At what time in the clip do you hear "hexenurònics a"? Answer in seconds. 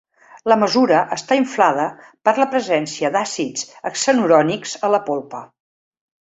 3.93-4.93